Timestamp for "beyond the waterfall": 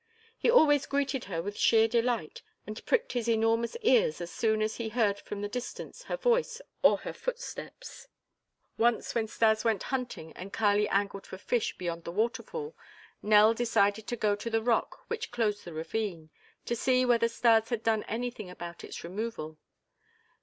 11.77-12.75